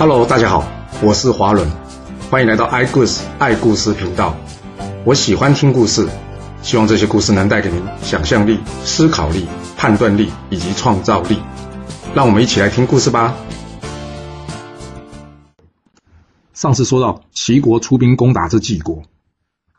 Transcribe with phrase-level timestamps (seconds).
[0.00, 0.66] Hello，大家好，
[1.02, 1.70] 我是华伦，
[2.30, 4.34] 欢迎来到爱故事爱故事频道。
[5.04, 6.08] 我喜欢听故事，
[6.62, 9.46] 希望这些故事能带给您想象力、思考力、
[9.76, 11.38] 判断力以及创造力。
[12.14, 13.36] 让我们一起来听故事吧。
[16.54, 19.02] 上次说到齐国出兵攻打这晋国，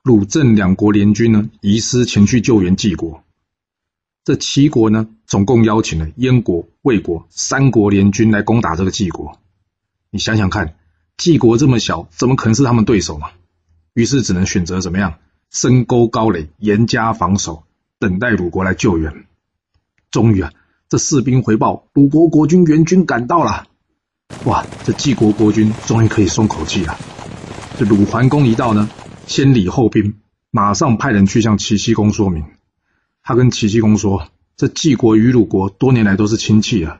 [0.03, 3.23] 鲁郑两国联军呢移师前去救援晋国。
[4.23, 9.35] 这齐国呢总共邀请了燕国、魏国三国联军来攻打这个晋国。
[10.13, 10.75] 你想想看，
[11.15, 13.29] 晋国这么小，怎么可能是他们对手嘛？
[13.93, 17.63] 于是只能选择怎么样，深沟高垒，严加防守，
[17.97, 19.25] 等待鲁国来救援。
[20.11, 20.51] 终于啊，
[20.89, 23.67] 这士兵回报，鲁国国军援军赶到了。
[24.43, 26.97] 哇，这晋国国军终于可以松口气了。
[27.79, 28.89] 这鲁桓公一到呢，
[29.27, 30.15] 先礼后兵，
[30.49, 32.43] 马上派人去向齐僖公说明。
[33.23, 36.99] 他跟齐僖公说，这晋国与鲁国多年来都是亲戚啊，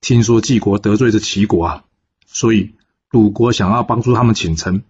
[0.00, 1.82] 听说晋国得罪这齐国啊。
[2.36, 2.74] 所以
[3.10, 4.84] 鲁国想要帮助他们请臣，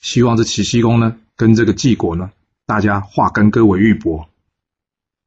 [0.00, 2.30] 希望这齐僖公呢跟这个晋国呢，
[2.66, 4.26] 大家化干戈为玉帛。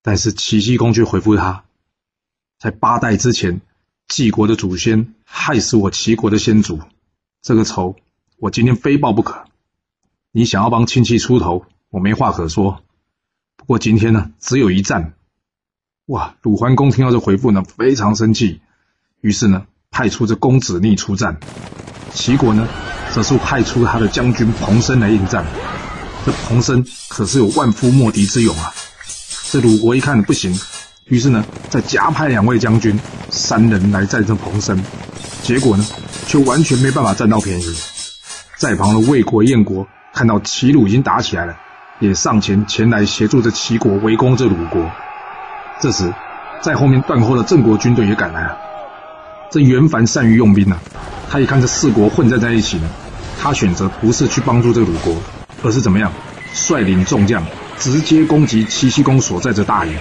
[0.03, 1.63] 但是齐僖公却回复他，
[2.59, 3.59] 在八代之前，
[4.07, 6.79] 晋国的祖先害死我齐国的先祖，
[7.41, 7.95] 这个仇
[8.38, 9.45] 我今天非报不可。
[10.31, 12.83] 你想要帮亲戚出头，我没话可说。
[13.55, 15.16] 不过今天呢，只有一战。
[16.05, 16.35] 哇！
[16.44, 18.61] 鲁桓公听到这回复呢，非常生气，
[19.21, 19.66] 于是呢。
[19.94, 21.38] 派出这公子逆出战，
[22.13, 22.67] 齐国呢，
[23.13, 25.45] 则是派出他的将军彭生来应战。
[26.25, 28.73] 这彭生可是有万夫莫敌之勇啊！
[29.52, 30.59] 这鲁国一看不行，
[31.05, 34.83] 于是呢，再加派两位将军，三人来战胜彭生。
[35.44, 35.85] 结果呢，
[36.25, 37.75] 却完全没办法占到便宜。
[38.57, 41.55] 在旁的魏国、燕国看到齐鲁已经打起来了，
[42.00, 44.89] 也上前前来协助这齐国围攻这鲁国。
[45.80, 46.11] 这时，
[46.61, 48.57] 在后面断后的郑国军队也赶来了。
[49.53, 50.81] 这袁凡善于用兵啊，
[51.29, 52.89] 他一看这四国混战在一起呢，
[53.39, 55.15] 他选择不是去帮助这个鲁国，
[55.61, 56.11] 而是怎么样
[56.55, 57.45] 率领众将
[57.78, 59.95] 直接攻击齐僖公所在这大营。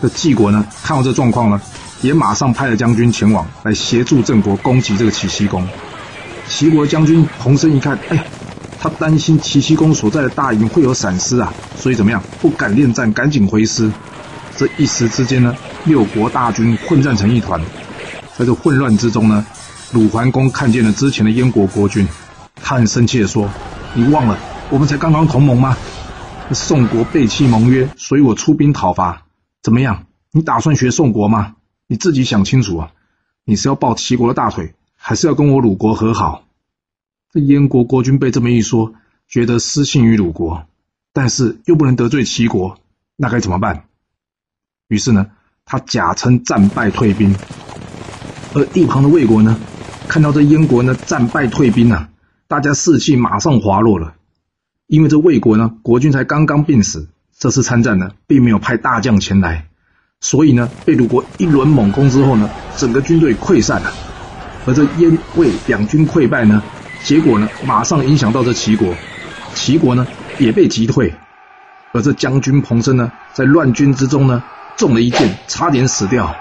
[0.00, 1.60] 这晋国呢，看到这状况呢，
[2.00, 5.62] 也马上派了将军前往来协助郑国攻击这个齐僖公。
[6.48, 8.24] 齐国将军洪生一看，哎呀，
[8.80, 13.92] 他担心齐僖公所在的大营会有闪失啊，所以怎么样不敢恋战，赶紧回师。
[14.56, 17.60] 这一时之间呢，六国大军混战成一团。
[18.38, 19.44] 在这混乱之中呢，
[19.92, 22.06] 鲁桓公看见了之前的燕国国君，
[22.54, 23.50] 他很生气的说
[23.94, 24.38] ：“你忘了
[24.70, 25.76] 我们才刚刚同盟吗？
[26.52, 29.24] 宋国背弃盟约，所以我出兵讨伐。
[29.60, 30.06] 怎么样？
[30.30, 31.56] 你打算学宋国吗？
[31.88, 32.92] 你自己想清楚啊！
[33.44, 36.44] 你是要抱齐国的大腿，还是要跟我鲁国和好？”
[37.34, 38.94] 这燕国国君被这么一说，
[39.26, 40.64] 觉得失信于鲁国，
[41.12, 42.78] 但是又不能得罪齐国，
[43.16, 43.86] 那该怎么办？
[44.86, 45.26] 于是呢，
[45.64, 47.34] 他假称战败退兵。
[48.54, 49.58] 而一旁的魏国呢，
[50.08, 52.08] 看到这燕国呢战败退兵啊，
[52.46, 54.14] 大家士气马上滑落了。
[54.86, 57.08] 因为这魏国呢国君才刚刚病死，
[57.38, 59.66] 这次参战呢并没有派大将前来，
[60.20, 63.92] 所以呢被鲁国一轮猛攻之后呢，整个军队溃散了。
[64.64, 66.62] 而这燕魏两军溃败呢，
[67.04, 68.94] 结果呢马上影响到这齐国，
[69.54, 70.06] 齐国呢
[70.38, 71.12] 也被击退。
[71.92, 74.42] 而这将军彭生呢，在乱军之中呢
[74.76, 76.34] 中了一箭，差点死掉。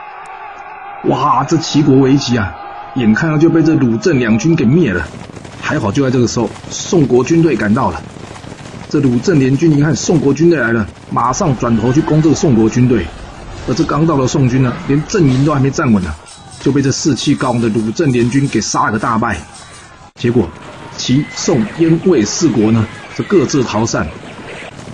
[1.05, 2.53] 哇，这齐国危急啊！
[2.95, 5.07] 眼看要就被这鲁郑两军给灭了。
[5.61, 8.01] 还好就在这个时候，宋国军队赶到了。
[8.89, 13.05] 这鲁郑联军一看宋国军队来了，马上转头去攻这个宋国军队。
[13.67, 16.13] 而这刚到的宋军呢，连阵营都还没站稳呢，
[16.59, 19.37] 就被这士气高昂的鲁郑联军给杀了个大败。
[20.15, 20.49] 结果
[20.97, 22.85] 齐、宋、燕、魏四国呢，
[23.15, 24.07] 这各自逃散。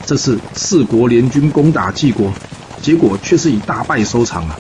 [0.06, 2.34] 这次四国联军攻打晋国，
[2.82, 4.60] 结果却是以大败收场了。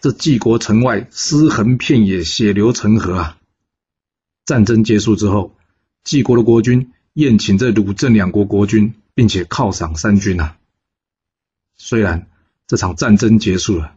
[0.00, 3.38] 这晋国城外尸横遍野，血流成河啊！
[4.46, 5.54] 战争结束之后，
[6.04, 10.56] 晋国的国君宴请这鲁郑两国国君，并且犒赏三军啊。
[11.76, 12.30] 虽然
[12.66, 13.94] 这场战争结束了，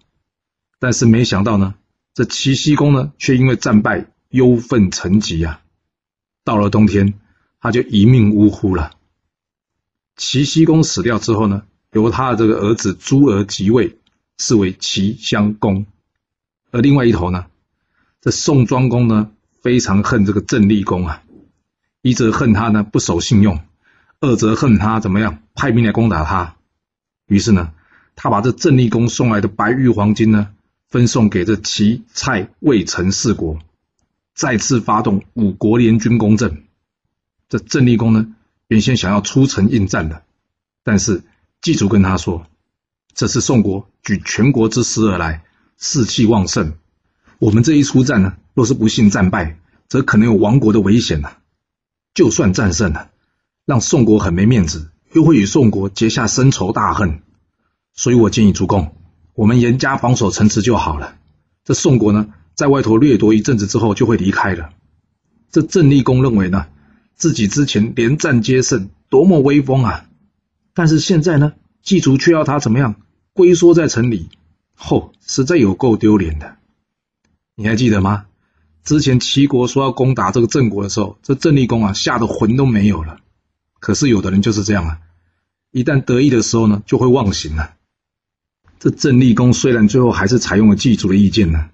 [0.78, 1.76] 但是没想到呢，
[2.14, 5.62] 这齐僖公呢，却因为战败忧愤成疾啊。
[6.44, 7.14] 到了冬天，
[7.62, 8.92] 他就一命呜呼了。
[10.18, 11.64] 齐僖公死掉之后呢，
[11.94, 13.98] 由他的这个儿子朱儿即位，
[14.38, 15.86] 是为齐襄公。
[16.74, 17.46] 而另外一头呢，
[18.20, 19.30] 这宋庄公呢
[19.62, 21.22] 非常恨这个郑立公啊，
[22.02, 23.60] 一则恨他呢不守信用，
[24.22, 26.56] 二则恨他怎么样派兵来攻打他。
[27.28, 27.74] 于是呢，
[28.16, 30.50] 他把这郑立公送来的白玉黄金呢
[30.90, 33.60] 分送给这齐、蔡、魏、陈四国，
[34.34, 36.64] 再次发动五国联军攻郑。
[37.50, 38.34] 这郑立公呢
[38.68, 40.24] 原先想要出城应战的，
[40.84, 41.22] 但是
[41.62, 42.48] 祭祖跟他说，
[43.14, 45.44] 这是宋国举全国之师而来。
[45.78, 46.74] 士气旺盛，
[47.40, 51.38] 我们这一出战呢，若是不幸战败，则可能有亡国的危险呐。
[52.14, 53.10] 就算战胜了，
[53.66, 57.22] 让宋国很没面子，又会与宋国结下深仇大恨。
[57.94, 58.96] 所以我建议主公，
[59.34, 61.16] 我们严加防守城池就好了。
[61.64, 64.70] 这宋国呢，在外头掠夺一阵子之后，就会离开了。
[65.52, 66.68] 这郑立公认为呢，
[67.16, 70.06] 自己之前连战皆胜，多么威风啊！
[70.74, 71.54] 但是现在呢，
[71.84, 72.96] 祭族却要他怎么样，
[73.34, 74.30] 龟缩在城里，
[74.76, 76.58] 吼，实在有够丢脸的。
[77.56, 78.26] 你还记得吗？
[78.84, 83.20] 之前齐国说要攻打这个郑国的时候，这郑立公啊，吓得魂都没有了。
[83.80, 85.00] 可是有的人就是这样啊，
[85.72, 87.76] 一旦得意的时候呢，就会忘形了。
[88.80, 91.70] 这郑立公虽然最后还是采用了祭祖的意见呢，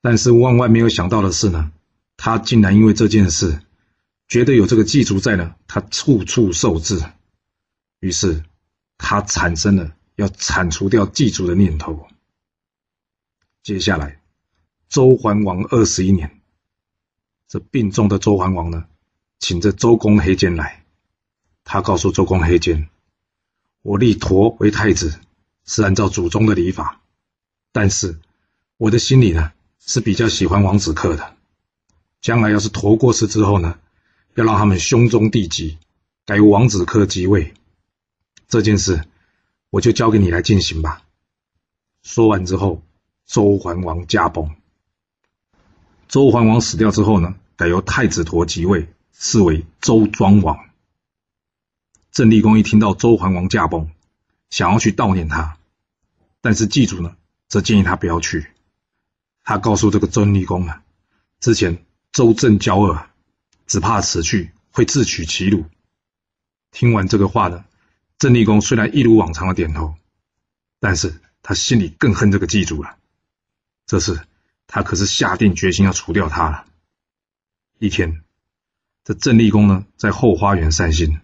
[0.00, 1.70] 但是万万没有想到的是呢，
[2.16, 3.60] 他竟然因为这件事，
[4.28, 7.02] 觉得有这个祭祖在呢，他处处受制。
[8.00, 8.42] 于是，
[8.96, 12.06] 他产生了要铲除掉祭祖的念头。
[13.62, 14.20] 接下来，
[14.88, 16.40] 周桓王二十一年，
[17.46, 18.86] 这病重的周桓王呢，
[19.38, 20.84] 请这周公黑肩来。
[21.62, 22.88] 他告诉周公黑肩
[23.82, 25.20] ：“我立佗为太子，
[25.64, 27.00] 是按照祖宗的礼法，
[27.70, 28.18] 但是
[28.78, 31.36] 我的心里呢，是比较喜欢王子克的。
[32.20, 33.78] 将来要是佗过世之后呢，
[34.34, 35.78] 要让他们兄终弟及，
[36.26, 37.54] 改由王子克即位。”
[38.48, 39.04] 这件事，
[39.70, 41.04] 我就交给你来进行吧。
[42.02, 42.82] 说完之后，
[43.32, 44.54] 周桓王驾崩。
[46.06, 50.58] 周桓王死掉之后呢，改由太子佗即位，是为周庄王。
[52.10, 53.90] 郑立公一听到周桓王驾崩，
[54.50, 55.56] 想要去悼念他，
[56.42, 57.16] 但是祭祖呢，
[57.48, 58.48] 则建议他不要去。
[59.44, 60.82] 他告诉这个郑立公啊，
[61.40, 63.06] 之前周郑交恶，
[63.66, 65.64] 只怕此去会自取其辱。
[66.70, 67.64] 听完这个话呢。
[68.18, 69.94] 郑立公虽然一如往常的点头，
[70.80, 72.98] 但是他心里更恨这个祭祖了。
[73.92, 74.22] 这次
[74.66, 76.64] 他可是下定决心要除掉他了。
[77.78, 78.22] 一天，
[79.04, 81.20] 这郑立公呢在后花园散心，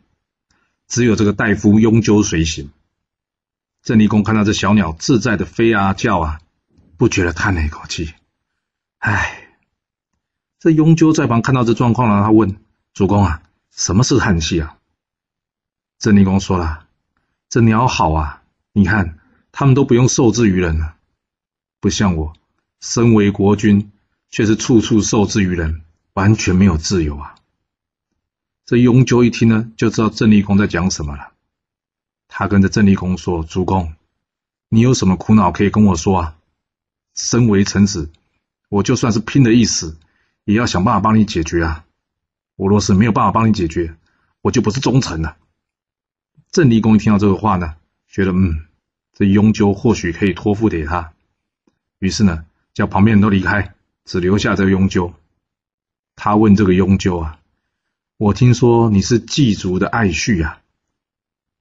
[0.86, 2.70] 只有这个大夫雍鸠随行。
[3.80, 6.42] 郑立公看到这小鸟自在的飞啊叫啊，
[6.98, 8.12] 不觉得叹了一口气
[9.00, 9.48] ：“唉。”
[10.60, 12.60] 这雍鸠在旁看到这状况了，他问
[12.92, 13.42] 主公啊
[13.72, 14.76] ：“什么是叹气啊？”
[15.98, 16.86] 郑立公说了。
[17.48, 18.42] 这鸟好啊！
[18.72, 19.18] 你看，
[19.52, 20.96] 他们都不用受制于人了，
[21.80, 22.34] 不像我，
[22.80, 23.90] 身为国君，
[24.30, 25.82] 却是处处受制于人，
[26.12, 27.34] 完全没有自由啊！
[28.64, 31.32] 这雍纠一听呢，就知道郑立公在讲什么了。
[32.28, 33.94] 他跟着郑立公说：“主公，
[34.68, 36.36] 你有什么苦恼可以跟我说啊？
[37.14, 38.10] 身为臣子，
[38.68, 39.96] 我就算是拼了一死，
[40.44, 41.84] 也要想办法帮你解决啊！
[42.54, 43.96] 我若是没有办法帮你解决，
[44.42, 45.36] 我就不是忠臣了。”
[46.52, 47.74] 郑立公一听到这个话呢，
[48.06, 48.66] 觉得嗯，
[49.14, 51.12] 这雍纠或许可以托付给他，
[51.98, 52.44] 于是呢，
[52.78, 55.12] 叫旁边人都离开，只留下这个雍纠。
[56.14, 57.40] 他问这个雍纠啊
[58.16, 60.60] ：“我听说你是祭祖的爱婿啊？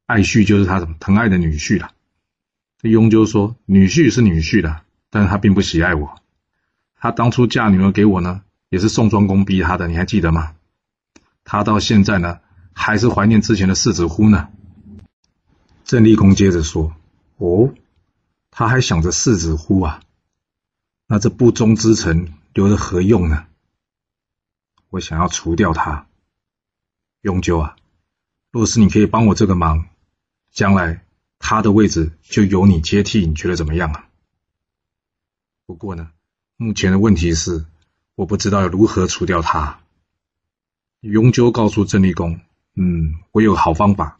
[0.06, 1.90] 爱婿就是他什么疼爱的女婿了。”
[2.80, 6.22] 这雍纠说：“女婿是女婿的，但是他并不喜爱我。
[7.00, 10.54] 他当初嫁女儿给我呢，也是宋庄公逼他的，你还记得吗？
[11.44, 12.42] 他到现在呢，
[12.74, 14.50] 还是怀念之前的世子乎呢。”
[15.84, 16.94] 郑立公接着说
[17.38, 17.74] ：“哦，
[18.52, 20.00] 他还想着世子乎啊？
[21.07, 23.48] 那这不忠之臣留着何用呢？
[24.90, 26.07] 我想要除掉他。
[27.21, 27.78] 永久啊，
[28.52, 29.87] 若是你可以帮我这个忙，
[30.52, 31.06] 将来
[31.40, 34.09] 他的位置就由你接替，你觉得怎么样啊？
[35.66, 36.11] 不过呢，
[36.57, 37.66] 目前的问题是，
[38.16, 39.80] 我不知道要如何除掉他。”
[41.02, 42.42] 永久告诉郑立公
[42.76, 44.18] ：“嗯，我有好方法。”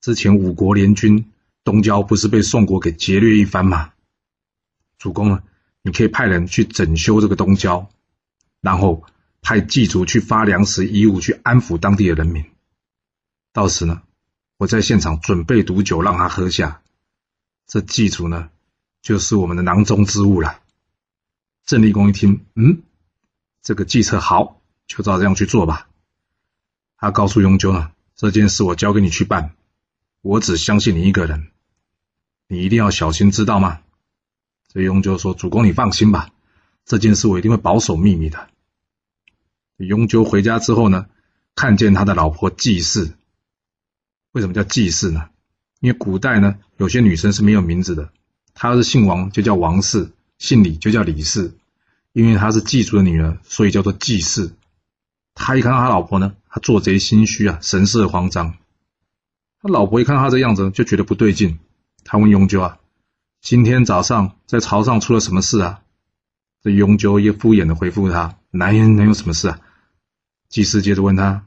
[0.00, 1.32] 之前五国联军
[1.64, 3.92] 东郊不是被宋国给劫掠一番吗？
[4.98, 5.42] 主公呢，
[5.82, 7.90] 你可以派人去整修这个东郊，
[8.60, 9.04] 然后
[9.40, 12.44] 派祭祖去发粮食衣物去安抚当地的人民。
[13.52, 14.02] 到时呢，
[14.58, 16.82] 我在现场准备毒酒让他喝下。
[17.66, 18.50] 这祭祖呢，
[19.00, 20.60] 就是我们的囊中之物了。
[21.64, 22.82] 郑立公一听，嗯，
[23.62, 25.88] 这个计策好，就照这样去做吧。
[26.96, 29.54] 他告诉雍纠呢，这件事我交给你去办。
[30.20, 31.50] 我只相信你一个人，
[32.46, 33.80] 你一定要小心，知道吗？
[34.72, 36.30] 这雍纠说：“主公，你放心吧，
[36.84, 38.48] 这件事我一定会保守秘密的。”
[39.78, 41.06] 雍纠回家之后呢，
[41.56, 43.14] 看见他的老婆季氏。
[44.32, 45.28] 为什么叫季氏呢？
[45.80, 48.12] 因为古代呢，有些女生是没有名字的，
[48.54, 51.52] 她要是姓王就叫王氏，姓李就叫李氏。
[52.12, 54.52] 因为她是祭祖的女儿，所以叫做季氏。
[55.34, 58.56] 他一看到他老婆呢，他做贼心虚啊，神色慌张。
[59.62, 61.58] 他老婆一看到他这样子，就觉得不对劲。
[62.04, 62.79] 他问雍纠啊
[63.40, 65.80] ：“今天早上在朝上出了什么事啊？”
[66.62, 69.58] 这永久也敷衍的回复他：“男人能有什么事啊？”
[70.50, 71.46] 祭司接着问他：“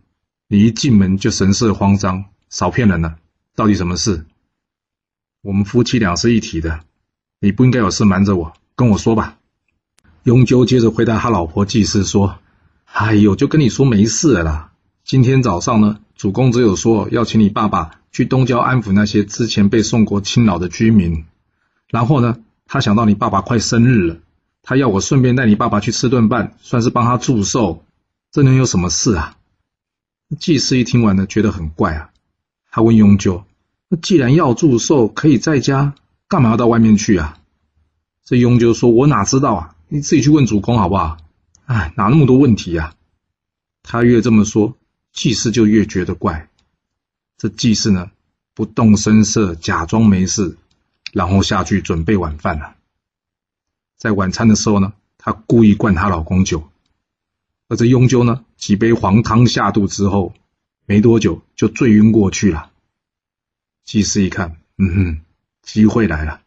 [0.50, 3.18] 你一进门就神色慌张，少骗人了，
[3.56, 4.26] 到底什么事？
[5.42, 6.80] 我们夫妻俩是一体的，
[7.40, 9.38] 你不应该有事瞒着我，跟我说吧。”
[10.24, 12.40] 永久接着回答他老婆祭司说
[12.92, 14.72] ：“哎呦，就跟你说没事了啦。
[15.04, 21.26] 今天早上呢，主公只有说要请你爸爸去东郊安抚那些之前被宋国侵扰的居民，
[21.94, 24.18] 然后呢，他想到你爸爸快生日了。”
[24.66, 27.84] 他要我顺便带你爸爸去吃顿饭，算是帮他祝寿，
[28.32, 29.38] 这能有什么事啊？
[30.40, 32.10] 祭司一听完呢，觉得很怪啊。
[32.72, 33.44] 他问永久
[33.90, 35.94] ：“那既然要祝寿，可以在家，
[36.28, 37.38] 干嘛要到外面去啊？”
[38.26, 39.76] 这永久说：“我哪知道啊？
[39.90, 41.18] 你自己去问主公好不好？”
[41.68, 42.96] 哎，哪那么多问题呀？
[43.84, 44.78] 他越这么说，
[45.12, 46.50] 祭司就越觉得怪。
[47.38, 48.10] 这祭司呢，
[48.56, 50.58] 不动声色，假装没事，
[51.14, 52.76] 然后下去准备晚饭了。
[53.96, 56.68] 在晚餐的时候呢，她故意灌她老公酒，
[57.70, 60.34] 而这雍鸠呢，几杯黄汤下肚之后，
[60.86, 62.72] 没多久就醉晕过去了。
[63.86, 65.22] 祭司一看，嗯哼，
[65.62, 66.42] 机会来了，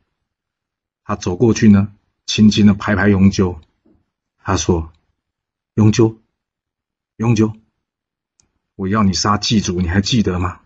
[1.04, 1.92] 他走过去呢，
[2.26, 3.60] 轻轻的拍拍雍鸠，
[4.42, 4.92] 他说
[5.74, 6.18] ：“雍鸠，
[7.16, 7.54] 雍鸠，
[8.74, 10.60] 我要你杀祭主，你还记得吗？”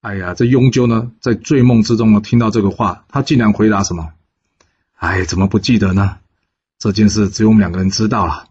[0.00, 4.14] 哎呀，这雍鸠呢，在醉梦之中呢，听到这个话，他竟然回答什么？
[4.96, 6.18] 哎，怎么不记得呢？
[6.78, 8.48] 这件事只有我们两个人知道了。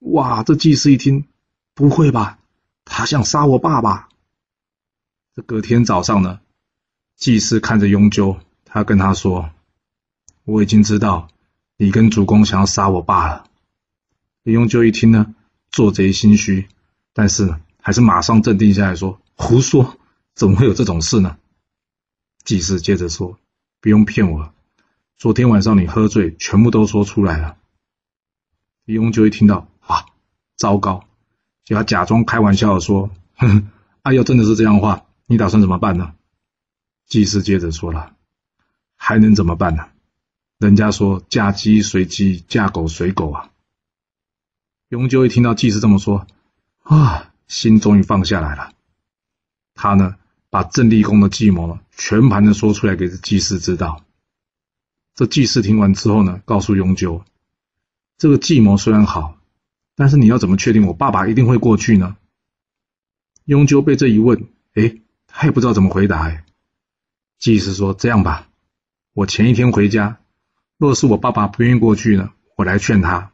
[0.00, 1.26] 哇，这祭司一听，
[1.74, 2.38] 不会吧？
[2.84, 4.08] 他想杀我爸爸。
[5.34, 6.40] 这隔天早上呢，
[7.16, 9.50] 祭司看着雍鸠，他跟他说
[10.44, 11.28] ：“我已经知道
[11.78, 13.44] 你跟主公想要杀我爸了。”
[14.44, 15.34] 雍鸠一听呢，
[15.70, 16.68] 做贼心虚，
[17.14, 19.96] 但是还是马上镇定下来说：“胡说，
[20.34, 21.38] 怎么会有这种事呢？”
[22.44, 23.38] 祭司接着说
[23.80, 24.52] ：“不用骗我。”
[25.16, 27.56] 昨天晚上你喝醉，全部都说出来了。
[28.84, 30.06] 李永久一听到，啊，
[30.56, 31.04] 糟糕！
[31.64, 33.70] 就他假装开玩笑的说：“哼，
[34.02, 36.14] 啊，要真的是这样的话，你打算怎么办呢？”
[37.06, 38.16] 祭司接着说了
[38.96, 39.90] ：“还能怎么办呢？
[40.58, 43.50] 人家说嫁鸡随鸡，嫁狗随狗啊。”
[44.90, 46.26] 永久一听到祭司这么说，
[46.82, 48.72] 啊，心终于放下来了。
[49.74, 50.16] 他呢，
[50.52, 54.04] 把郑立功的计谋全盘的说出来给祭司知道。
[55.14, 57.24] 这祭司听完之后呢，告诉永久，
[58.18, 59.38] 这个计谋虽然好，
[59.96, 62.18] 但是你要怎么确定我爸爸一定会过去呢？
[63.46, 66.28] 永久被这一问，哎，他也不知道怎么回答。
[66.28, 66.44] 哎，
[67.38, 68.50] 祭司说：“这样吧，
[69.14, 70.20] 我前一天回家，
[70.76, 73.32] 若是我爸爸不愿意过去呢，我来劝他。”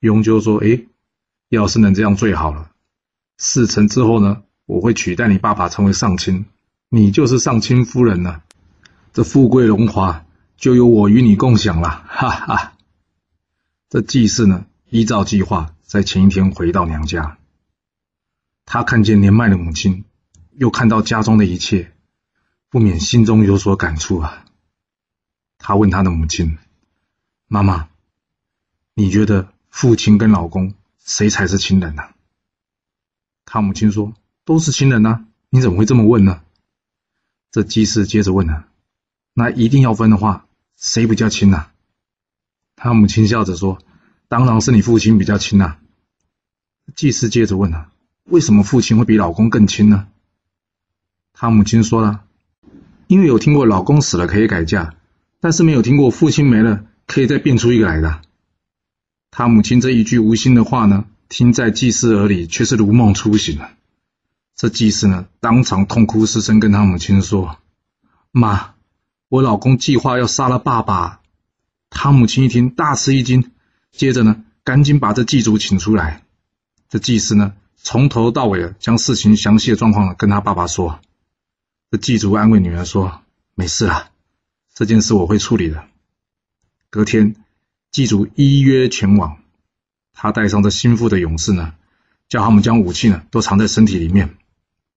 [0.00, 0.86] 永久说：“哎，
[1.50, 2.72] 要是能这样最好了。
[3.38, 6.46] 事成之后呢，我会取代你爸爸成为上卿，
[6.88, 8.42] 你就是上卿夫人了，
[9.12, 10.24] 这富贵荣华。”
[10.62, 12.74] 就由我与你共享了，哈哈。
[13.88, 17.36] 这祭祀呢，依照计划，在前一天回到娘家。
[18.64, 20.04] 他看见年迈的母亲，
[20.52, 21.92] 又看到家中的一切，
[22.70, 24.44] 不免心中有所感触啊。
[25.58, 26.56] 他问他的母亲
[27.48, 27.88] ：“妈妈，
[28.94, 32.04] 你觉得父亲跟老公谁才是亲人呢？”
[33.46, 36.40] 他母亲说：“都是亲人啊，你怎么会这么问呢？”
[37.50, 38.68] 这祭祀接着问啊
[39.34, 40.46] ：“那一定要分的话？”
[40.76, 41.68] 谁比较亲呐？
[42.74, 43.78] 他母亲笑着说
[44.26, 45.76] ：“当然是你父亲比较亲呐。”
[46.96, 47.92] 祭司接着问啊
[48.24, 50.08] ：“为什么父亲会比老公更亲呢？”
[51.32, 52.24] 他母亲说了
[53.06, 54.96] ：“因为有听过老公死了可以改嫁，
[55.38, 58.22] 但是没有听过父亲没了可以再变出一个来的。”
[59.30, 63.70] 他母亲这一句无心的话呢，听在祭司耳里却是如梦初醒了。
[64.54, 67.58] 这祭司呢，当场痛哭失声，跟他母亲说
[68.30, 68.74] ：“妈。”
[69.28, 71.22] 我老公计划要杀了爸爸，
[71.88, 73.50] 他母亲一听大吃一惊，
[73.90, 76.22] 接着呢，赶紧把这祭祖请出来。
[76.90, 81.00] 这祭司呢，从头到尾将事情详细的状况呢跟他爸爸说。
[81.90, 83.22] 这祭祖安慰女儿说
[83.56, 84.10] ：“没事啦，
[84.74, 85.82] 这件事我会处理的。”
[86.90, 87.34] 隔天，
[87.90, 89.38] 祭祖依约前往，
[90.12, 91.72] 他带上这心腹的勇士呢，
[92.28, 94.36] 叫他们将武器呢都藏在身体里面，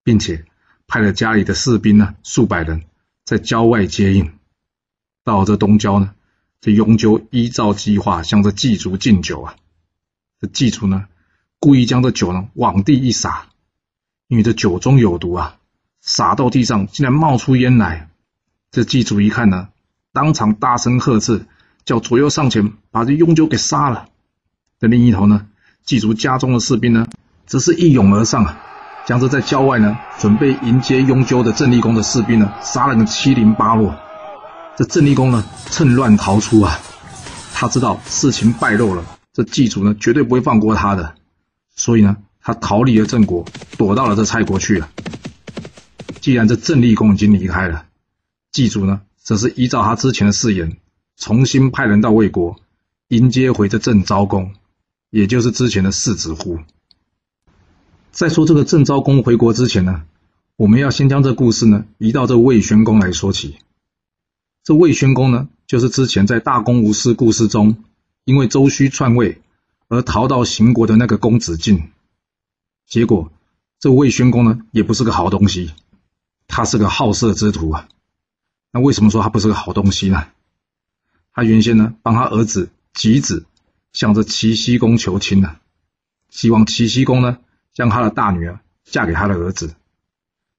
[0.06, 0.44] 并且
[0.86, 2.84] 派了家里的士兵呢数百人。
[3.24, 4.30] 在郊外接应，
[5.24, 6.14] 到这东郊呢，
[6.60, 9.56] 这雍纠依照计划向这祭祖敬酒啊。
[10.40, 11.06] 这祭祖呢，
[11.58, 13.48] 故意将这酒呢往地一洒，
[14.28, 15.58] 因为这酒中有毒啊，
[16.00, 18.08] 洒到地上竟然冒出烟来。
[18.70, 19.70] 这祭祖一看呢，
[20.12, 21.46] 当场大声喝斥，
[21.84, 24.08] 叫左右上前把这雍纠给杀了。
[24.78, 25.48] 这另一头呢，
[25.82, 27.08] 祭祖家中的士兵呢，
[27.44, 28.65] 则是一涌而上啊。
[29.06, 33.94] 将这在郊外呢，准备迎接雍鸠的郑立功的士兵呢，杀了个七零八落。
[34.76, 36.80] 这郑立功呢，趁乱逃出啊！
[37.54, 41.14] 他知道事情败露了，这祭祖呢绝对不会放过他的，
[41.76, 43.46] 所以呢，他逃离了郑国，
[43.78, 44.88] 躲到了这蔡国去了。
[46.20, 47.84] 既然这郑立公已经离开了，
[48.50, 50.78] 祭祖呢，则是依照他之前的誓言，
[51.16, 52.56] 重新派人到魏国
[53.06, 54.52] 迎接回这郑昭公，
[55.10, 56.58] 也就是之前的世子乎。
[58.16, 60.06] 在说这个郑昭公回国之前呢，
[60.56, 63.58] 我们要先将这故事呢移到这魏宣公来说起。
[64.64, 67.84] 这魏宣公呢，就是之前在大公无私故事中，
[68.24, 69.42] 因为周须篡位
[69.88, 71.90] 而逃到秦国的那个公子晋。
[72.86, 73.30] 结果，
[73.78, 75.72] 这魏宣公呢，也不是个好东西，
[76.48, 77.86] 他是个好色之徒啊。
[78.72, 80.26] 那为什么说他不是个好东西呢？
[81.34, 83.44] 他原先呢，帮他儿子吉子
[83.92, 85.56] 向着齐僖公求亲呢，
[86.30, 87.40] 希望齐僖公呢，
[87.76, 89.74] 将他的大女儿嫁给他的儿子。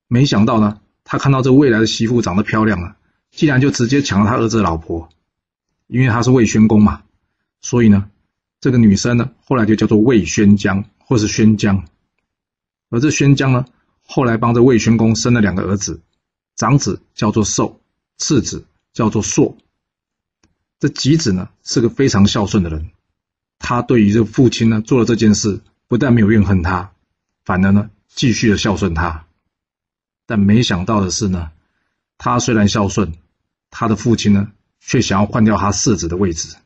[0.08, 2.94] 没想到呢，他看到这未来的媳妇长得漂亮啊。
[3.32, 5.10] 竟然就直接抢了他儿子的老婆，
[5.86, 7.04] 因为他是魏宣公嘛，
[7.62, 8.10] 所以呢，
[8.62, 11.86] 这个女生呢，后来就叫做魏宣姜或是宣姜，
[12.90, 13.66] 而这宣姜呢，
[14.02, 16.02] 后来帮着魏宣公生了两个儿子，
[16.56, 17.80] 长子叫做寿，
[18.18, 19.58] 次子叫做硕。
[20.80, 22.90] 这吉子呢是个非常孝顺的人，
[23.60, 26.92] 他对于这父亲呢做了这件事，不但没有怨恨他，
[27.48, 29.26] 反而呢继续的孝顺他，
[30.26, 31.54] 但没想到的是呢，
[32.18, 33.14] 他虽然孝顺。
[33.70, 34.52] 他的父亲呢，
[34.82, 36.58] 却想要换掉他世子的位置。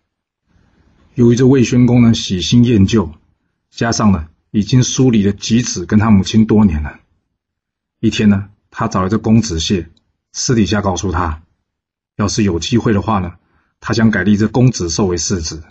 [1.13, 3.13] 由于这魏宣公呢喜新厌旧，
[3.69, 6.99] 加上呢已经疏离了吉子跟他母亲多年了。
[7.99, 9.87] 一天呢，他找了这公子燮，
[10.31, 11.43] 私底下告诉他，
[12.15, 13.35] 要是有机会的话呢，
[13.79, 15.63] 他想改立这公子寿为世子。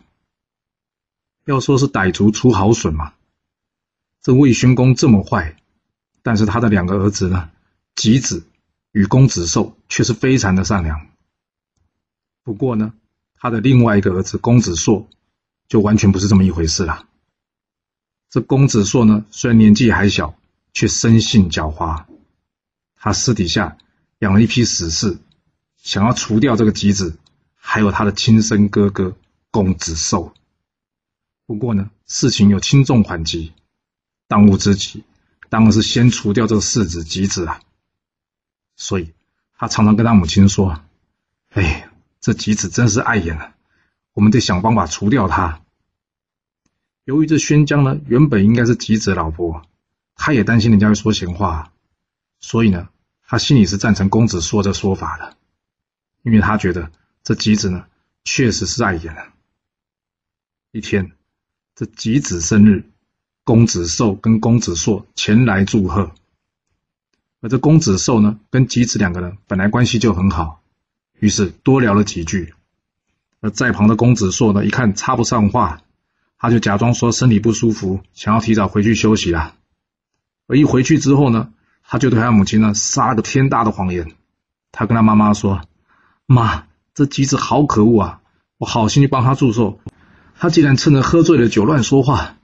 [1.46, 3.14] 要说是歹徒出好笋嘛，
[4.22, 5.56] 这魏宣公这么坏，
[6.22, 7.50] 但是他的两个儿子呢，
[7.94, 8.44] 吉子
[8.92, 11.08] 与公子寿却是非常的善良。
[12.42, 12.92] 不过呢，
[13.34, 15.08] 他的另外一个儿子公子硕
[15.68, 17.06] 就完全不是这么一回事了。
[18.28, 20.34] 这公子硕呢，虽然年纪还小，
[20.72, 22.04] 却生性狡猾。
[22.96, 23.78] 他私底下
[24.18, 25.18] 养了一批死士，
[25.78, 27.16] 想要除掉这个吉子，
[27.54, 29.16] 还有他的亲生哥哥
[29.50, 30.34] 公子寿。
[31.46, 33.52] 不过呢，事情有轻重缓急，
[34.30, 35.02] 当务之急
[35.48, 37.60] 当然是先除掉这个世子吉子啊。
[38.76, 39.12] 所以，
[39.58, 40.80] 他常常跟他母亲说
[41.50, 41.86] ：“哎。”
[42.22, 43.54] 这吉子真是碍眼了，
[44.12, 45.62] 我们得想办法除掉他。
[47.04, 49.66] 由于这宣姜呢，原本应该是吉子老婆，
[50.16, 51.72] 他也担心人家会说闲话，
[52.38, 52.90] 所以呢，
[53.22, 55.38] 他心里是赞成公子说这说法的，
[56.20, 57.86] 因为他觉得这吉子呢，
[58.22, 59.32] 确实是碍眼了。
[60.72, 61.12] 一天，
[61.74, 62.84] 这吉子生日，
[63.50, 66.12] 公子寿跟公子硕前来祝贺，
[67.40, 70.60] 而这公子寿呢，跟吉子两个人本来关系就很好。
[71.18, 72.54] 于是多聊了几句，
[73.40, 75.80] 而在旁的公子硕呢，一看插不上话，
[76.38, 79.56] 他就假装说身体不舒服，想要提早回去休息了。
[80.46, 84.12] 而一回去之后呢，他就对他母亲呢撒了个天大的谎言。
[84.70, 85.62] 他跟他妈妈说
[86.24, 88.20] ：“妈，这吉子好可恶啊！
[88.58, 89.80] 我好心去帮他祝寿，
[90.38, 92.36] 他竟然趁着喝醉了酒乱说话。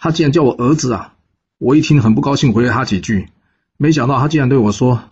[0.00, 1.14] 他竟然叫我儿子啊！
[1.58, 3.28] 我一听很不高兴，回了他几句。
[3.76, 5.04] 没想到他竟然对我说：‘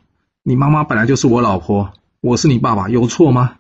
[0.43, 3.59] 你妈妈本来就是我老婆。’”我是你爸爸，有错吗？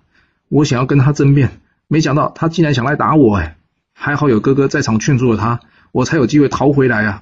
[0.48, 3.36] 我想要跟他争辩，没想到他竟然想来打我！
[3.36, 3.56] 哎，
[3.94, 5.60] 还好有哥哥在场劝住了他，
[5.92, 7.20] 我才有机会逃回来啊！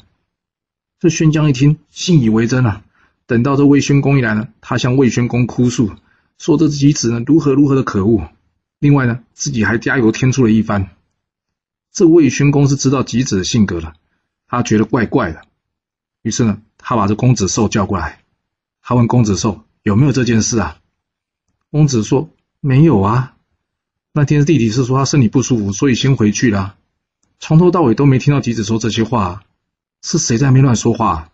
[0.98, 2.82] 这宣姜一听，信以为真啊。
[3.26, 5.90] 等到这魏宣公一来呢，他向魏宣公哭诉，
[6.38, 8.28] 说这吉子呢如何如何的可恶，
[8.78, 10.88] 另外呢自己还加油添醋了一番。
[11.96, 13.94] 这魏宣公是知道吉子的性格了，
[14.48, 15.46] 他觉得怪怪的，
[16.20, 18.22] 于是呢，他把这公子寿叫过来，
[18.82, 20.78] 他问公子寿有没有这件事啊？
[21.70, 22.28] 公子说
[22.60, 23.34] ：“没有啊，
[24.12, 26.76] 那天弟弟是说他身体不舒服，所以先回去了。
[27.40, 29.44] 从头到尾都没听到吉子说这些话，
[30.02, 31.32] 是谁在那边乱说话？”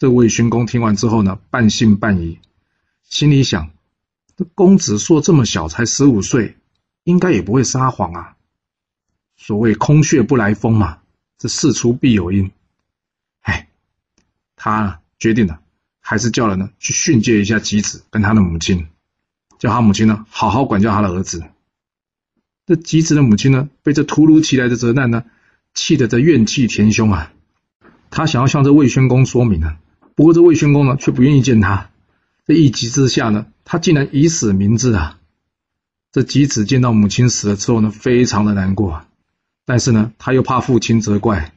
[0.00, 2.38] 这魏宣公听完之后呢，半信半疑，
[3.04, 3.68] 心里想：
[4.38, 6.56] 这公子说这么小，才十五岁，
[7.04, 8.36] 应该也不会撒谎啊。
[9.42, 10.98] 所谓空穴不来风嘛，
[11.38, 12.50] 这事出必有因。
[13.40, 13.68] 哎，
[14.54, 15.60] 他决定了，
[15.98, 18.86] 还是叫人呢去训诫一下吉子跟他的母亲。
[19.58, 21.42] 叫他母亲呢，好好管教他的儿子。
[22.66, 25.24] 这吉子的母亲呢，被这突如其来的责难呢，
[25.72, 27.32] 气得这怨气填胸啊。
[28.10, 29.78] 他想要向这魏宣公说明啊，
[30.14, 31.90] 不过这魏宣公呢，却不愿意见他。
[32.46, 35.18] 这一急之下呢，他竟然以死明志啊。
[36.12, 39.06] 这吉子见到母亲死了之后呢，非常的难过啊，
[39.64, 41.52] 但是呢，他又怕父亲责怪，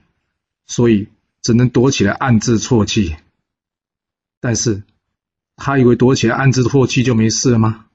[0.68, 1.10] 所以
[1.42, 3.16] 只能躲起来暗自啜泣。
[4.40, 4.84] 但是，
[5.56, 7.86] 他以为躲起来暗自啜泣就没事了吗？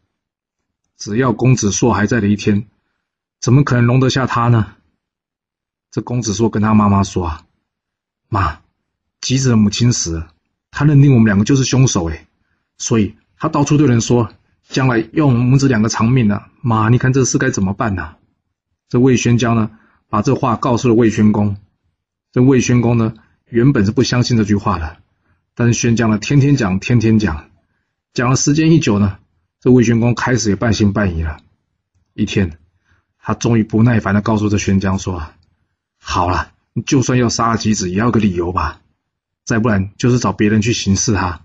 [0.96, 2.66] 只要公子硕还在的一天，
[3.40, 4.74] 怎么可能容得下他呢？
[5.90, 7.46] 这公子硕跟他妈妈说：“啊，
[8.28, 8.60] 妈，
[9.20, 10.34] 吉子的母亲死了，
[10.70, 12.26] 他认定我们两个就是凶手，哎，
[12.76, 14.32] 所以他到处对人说，
[14.68, 16.50] 将来要我们母子两个偿命啊！
[16.60, 18.16] 妈，你看这事该怎么办呢？”
[18.90, 19.70] 这魏宣江呢，
[20.08, 21.56] 把这话告诉了魏宣公。
[22.32, 23.14] 这魏宣公呢，
[23.48, 24.96] 原本是不相信这句话的，
[25.54, 27.50] 但是宣江呢，天天讲，天天讲，
[28.12, 29.18] 讲了时间一久呢，
[29.60, 31.38] 这魏宣公开始也半信半疑了。
[32.14, 32.58] 一天。
[33.20, 35.22] 他终于不耐烦的告诉这宣江说
[36.00, 38.80] ：“好了，你就算要杀了吉子，也要个理由吧，
[39.44, 41.42] 再不然就是找别人去行刺他，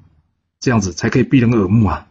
[0.61, 2.07] 这样子才可以避人耳目啊。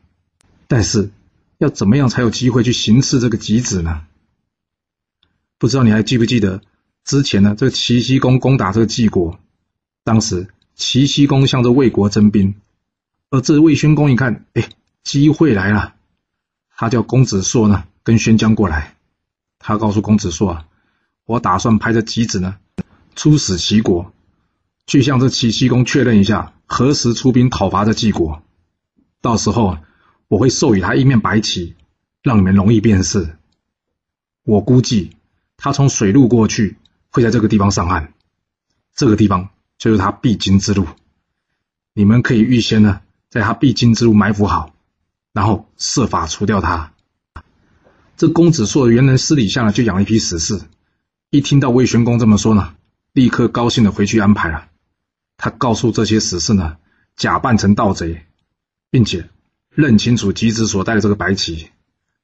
[0.69, 1.11] 但是
[1.57, 4.05] 要怎么样才有机会去行刺这个吉子呢？
[5.63, 6.61] 不知道你还记不记得
[7.05, 7.55] 之前呢？
[7.57, 9.39] 这个齐僖公攻打这个晋国，
[10.03, 12.57] 当时齐僖公向着魏国征兵，
[13.31, 14.69] 而这魏宣公一看，哎，
[15.05, 15.95] 机会来了，
[16.75, 18.97] 他叫公子硕呢，跟宣姜过来。”
[19.65, 20.67] 他告诉公子硕：“啊，
[21.27, 22.57] 我打算派这吉子呢，
[23.15, 24.13] 出使齐国，
[24.89, 28.43] 去向这齐僖公确认一下何时出兵讨伐这晋国。
[29.21, 29.83] 到时候啊，
[30.27, 31.77] 我会授予他一面白旗，
[32.21, 33.37] 让你们容易辨识。
[34.43, 35.13] 我估计
[35.65, 36.77] 他从水路过去，
[37.09, 38.13] 会在这个地方上岸。
[38.97, 40.89] 这个地方就是他必经之路。
[41.95, 44.75] 你们可以预先呢，在他必经之路埋伏好，
[45.33, 46.93] 然后设法除掉他。”
[48.19, 50.61] 这公子硕原来私底下呢就养了一批死士，
[51.31, 52.75] 一听到魏玄公这么说呢，
[53.13, 54.69] 立刻高兴的回去安排了。
[55.37, 56.77] 他告诉这些死士呢，
[57.15, 58.27] 假扮成盗贼，
[58.91, 59.29] 并且
[59.71, 61.69] 认清楚吉子所带的这个白旗，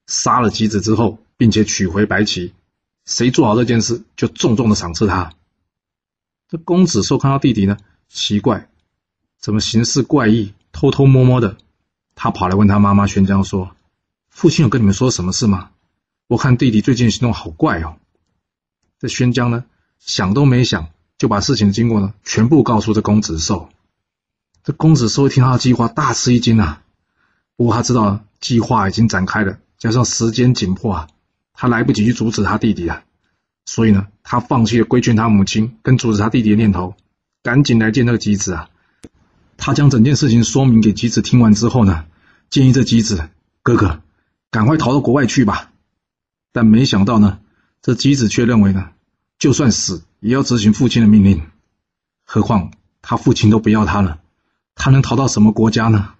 [0.08, 2.52] 杀了吉子之后，并且取回白旗，
[3.08, 5.32] 谁做好这件事，就重重的赏赐他。
[6.46, 7.78] 这公子硕看到弟弟呢，
[8.10, 8.68] 奇怪，
[9.40, 11.56] 怎么行事怪异，偷偷摸摸的，
[12.14, 13.74] 他跑来问他妈妈宣江说
[14.28, 15.70] ：“父亲有跟你们说什么事吗？”
[16.28, 17.96] 我看弟弟最近行动好怪哦。
[18.98, 19.64] 这宣江呢，
[19.98, 23.70] 想都没想就把事情的经过呢全部告诉这公子寿。
[24.62, 26.82] 这公子寿一听他的计划，大吃一惊啊。
[27.56, 31.08] 不过他知道计划已经展开了，加上时间紧迫啊，
[31.60, 33.02] 他来不及去阻止他弟弟啊。
[33.66, 36.94] 所以呢，他放弃了规劝他母亲跟阻止他弟弟的念头，
[37.42, 38.70] 赶紧来见那个吉子啊。
[39.56, 42.06] 他将整件事情说明给吉子听完之后呢，
[42.48, 43.28] 建议这吉子
[43.64, 44.00] 哥哥
[44.52, 45.72] 赶快逃到国外去吧。
[46.52, 47.40] 但没想到呢，
[47.82, 48.90] 这吉子却认为呢，
[49.36, 51.42] 就算死也要执行父亲的命令。
[52.24, 52.70] 何况
[53.02, 54.20] 他父亲都不要他了，
[54.76, 56.14] 他能逃到什么国家呢？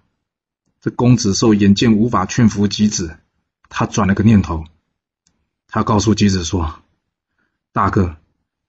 [0.81, 3.17] 这公子寿眼见无法劝服吉子，
[3.69, 4.65] 他转了个念头，
[5.71, 6.81] 他告诉姬子说
[7.71, 8.17] ：“大哥，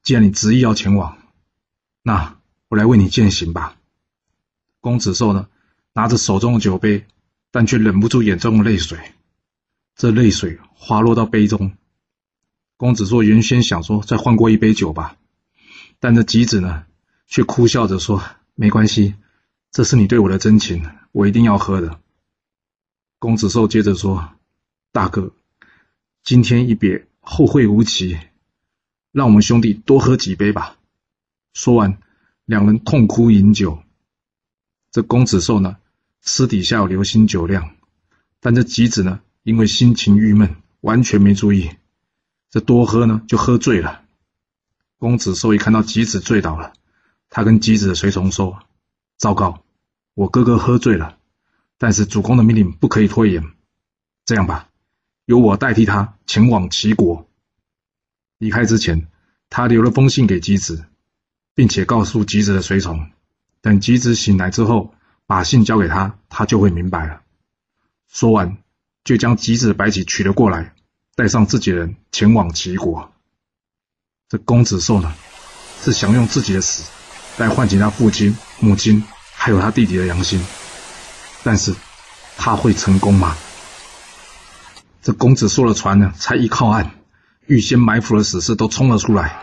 [0.03, 1.17] 既然你执意要前往，
[2.03, 3.77] 那我来为你践行吧。”
[4.81, 5.49] 公子寿呢，
[5.95, 7.07] 拿着手中的酒杯，
[7.51, 8.99] 但却忍不住眼中的泪水。
[9.97, 11.73] 这泪水滑落到杯中，
[12.77, 15.17] 公子说：“原先想说再换过一杯酒吧，
[16.01, 16.85] 但这吉子呢，
[17.27, 18.23] 却哭笑着说
[18.55, 19.15] ：‘没关系，
[19.73, 21.99] 这是你对我的真情，我一定要喝的。’”
[23.19, 24.33] 公子寿接着说
[24.93, 25.33] ：“大哥，
[26.23, 28.19] 今天一别，后会无期，
[29.13, 30.77] 让我们兄弟多喝几杯吧。”
[31.55, 31.99] 说完，
[32.45, 33.83] 两人痛哭饮酒。
[34.93, 35.77] 这公子寿呢，
[36.21, 37.75] 私底下有留心酒量，
[38.41, 39.21] 但这吉子呢？
[39.43, 41.71] 因为心情郁闷，完全没注意，
[42.51, 44.03] 这多喝呢就喝醉了。
[44.99, 46.75] 公子寿一看到吉子醉倒了，
[47.31, 48.63] 他跟吉子的随从说
[49.17, 49.65] ：“糟糕，
[50.15, 51.19] 我哥哥喝醉了，
[51.79, 53.43] 但是主公的命令不可以拖延。
[54.27, 54.70] 这样吧，
[55.31, 57.29] 由我代替他前往齐国。
[58.39, 59.07] 离开之前，
[59.49, 60.85] 他留了封信给吉子，
[61.55, 63.11] 并且告诉吉子的随从，
[63.61, 64.93] 等吉子醒来之后，
[65.27, 67.23] 把信交给他，他就会明白了。”
[68.11, 68.59] 说完。
[69.03, 70.75] 就将吉子白起取了过来，
[71.17, 73.11] 带上自己人前往齐国。
[74.29, 75.15] 这公子寿呢，
[75.81, 76.91] 是想用自己的死
[77.39, 80.39] 来唤起他父亲、母亲还有他弟弟的良心，
[81.43, 81.75] 但是
[82.37, 83.35] 他会成功吗？
[85.03, 86.91] 这公子寿的船呢，才一靠岸，
[87.47, 89.39] 预先埋伏的死士都冲了出来。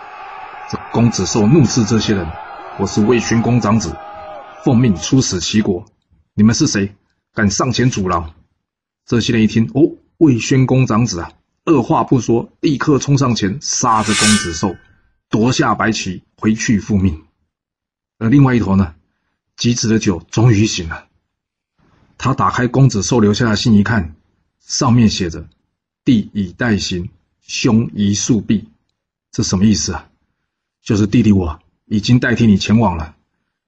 [0.69, 2.27] 这公子寿怒斥这些人
[2.77, 3.95] ：“我是魏宣公长子，
[4.63, 5.85] 奉命出使齐国，
[6.35, 6.95] 你们是谁？
[7.33, 8.35] 敢上前阻挠？”
[9.07, 11.31] 这些人一听，哦，魏宣公长子啊，
[11.65, 14.75] 二话不说，立刻冲上前杀着公子寿，
[15.27, 17.23] 夺下白旗，回去复命。
[18.19, 18.93] 而另外一头呢，
[19.55, 21.05] 吉子的酒终于醒了，
[22.19, 24.16] 他打开公子寿留下的信一看，
[24.67, 25.47] 上面写着
[26.03, 27.09] ：“弟已代行，
[27.41, 28.67] 兄宜速避。”
[29.31, 30.09] 这什么意思啊？
[30.83, 33.15] 就是弟弟我已经代替你前往了，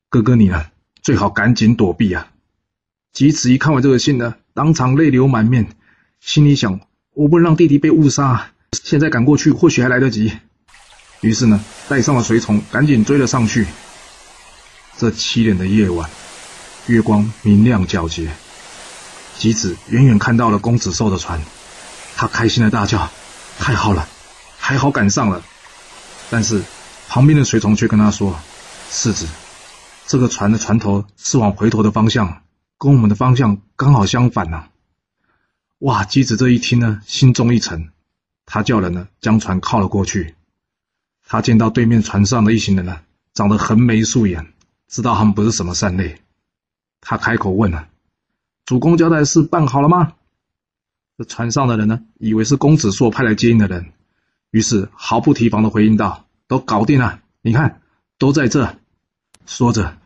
[0.09, 0.69] 哥哥你呢，
[1.01, 2.31] 最好赶紧躲避啊！
[3.13, 4.35] 吉子一看完这个信呢。
[4.53, 5.69] 当场泪流满面，
[6.19, 6.81] 心里想：
[7.13, 8.51] 我不能让弟弟被误杀，
[8.83, 10.33] 现在赶过去或许还来得及。
[11.21, 13.65] 于是呢，带上了随从，赶紧追了上去。
[14.97, 16.09] 这凄冷的夜晚，
[16.87, 18.29] 月光明亮皎洁。
[19.39, 21.41] 吉子远远看到了公子寿的船，
[22.17, 23.09] 他开心的大叫
[23.57, 24.05] ：“太好了，
[24.57, 25.41] 还好赶上了！”
[26.29, 26.61] 但是
[27.07, 28.37] 旁边的随从却跟他说
[28.91, 29.25] ：“世子，
[30.05, 32.41] 这个船的船头是往回头的方向，
[32.77, 34.65] 跟我们的方向刚好相反呢。”
[35.79, 36.03] 哇！
[36.03, 37.93] 吉子这一听呢，心中一沉，
[38.45, 40.35] 他叫人呢将船靠了过去。
[41.25, 42.99] 他见到对面船上的一行人呢，
[43.33, 44.51] 长得横眉竖眼，
[44.89, 46.21] 知道他们不是什么善类。
[46.99, 47.87] 他开口问了
[48.69, 50.13] ：“主公交代事办好了吗？”
[51.17, 53.93] 这船上的人呢，以为是公子硕派来接应的人，
[54.51, 57.81] 于是毫不提防的回应道：“都搞定了，你看，
[58.19, 58.77] 都在这。”
[59.47, 59.97] 说着，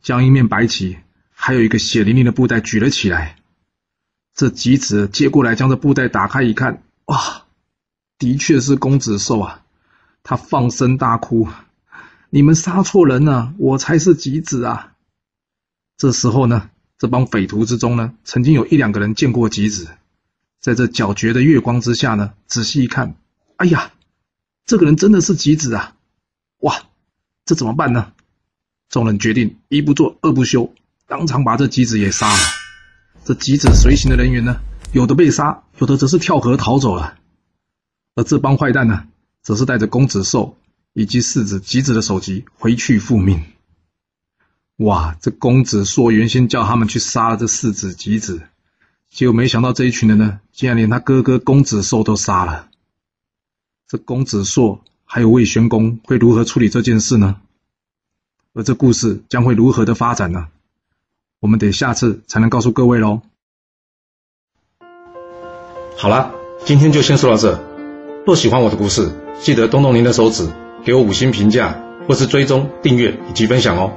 [0.00, 0.96] 将一面白旗，
[1.28, 3.36] 还有一个血淋淋的布袋举了起来。
[4.32, 7.42] 这吉子接过来，将这布袋打开一看，哇，
[8.16, 9.62] 的确是公子寿啊！
[10.22, 11.48] 他放声大哭
[12.30, 14.94] ：“你们杀错人了，我才是吉子啊！”
[15.98, 19.88] 这时候呢，这帮匪徒之中呢，曾经有一两个人见过吉子，
[20.60, 23.16] 在这皎洁的月光之下呢，仔细一看，
[23.56, 23.92] 哎呀，
[24.64, 25.94] 这个人真的是吉子啊！
[26.60, 26.84] 哇，
[27.44, 28.12] 这怎么办呢？
[28.88, 30.72] 众人决定一不做二不休，
[31.06, 32.38] 当场把这吉子也杀了。
[33.24, 34.60] 这吉子随行的人员呢，
[34.92, 37.18] 有的被杀，有的则是跳河逃走了。
[38.14, 39.06] 而这帮坏蛋呢，
[39.42, 40.56] 则是带着公子寿
[40.94, 43.44] 以及世子吉子的首级回去复命。
[44.76, 45.16] 哇！
[45.22, 48.42] 这公子硕原先叫他们去杀了这世子吉子，
[49.10, 52.68] 结果没想到这一群人呢，竟然连他哥哥公子寿都杀了。
[53.88, 57.36] 这公子硕还有魏宣公会如何处理这件事呢？
[58.52, 60.48] 而这故事将会如何的发展呢？
[61.40, 63.22] 我们得下次才能告诉各位喽。
[65.96, 66.34] 好了，
[66.66, 67.58] 今天就先说到这。
[68.26, 69.10] 若喜欢我的故事，
[69.40, 70.50] 记得动动您的手指，
[70.84, 73.96] 给我五星评价，或是追踪、订阅以及分享哦。